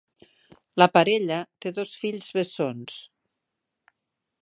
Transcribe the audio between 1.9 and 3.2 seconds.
fills bessons.